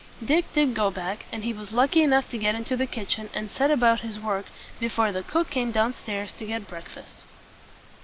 Dick 0.25 0.45
did 0.55 0.73
go 0.73 0.89
back, 0.89 1.27
and 1.31 1.43
he 1.43 1.53
was 1.53 1.71
lucky 1.71 2.01
enough 2.01 2.27
to 2.29 2.39
get 2.39 2.55
into 2.55 2.75
the 2.75 2.87
kitchen, 2.87 3.29
and 3.35 3.51
set 3.51 3.69
about 3.69 3.99
his 3.99 4.19
work, 4.19 4.47
before 4.79 5.11
the 5.11 5.21
cook 5.21 5.51
came 5.51 5.71
down 5.71 5.93
stairs 5.93 6.31
to 6.31 6.45
get 6.47 6.67
break 6.67 6.89
fast. 6.89 7.23